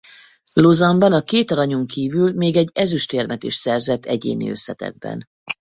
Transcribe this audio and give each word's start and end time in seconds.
Lausanne-ban 0.53 1.13
a 1.13 1.21
két 1.21 1.51
aranyon 1.51 1.85
kívül 1.87 2.33
még 2.33 2.55
egy 2.55 2.69
ezüstérmet 2.73 3.43
is 3.43 3.55
szerzett 3.55 4.05
egyéni 4.05 4.49
összetettben. 4.49 5.25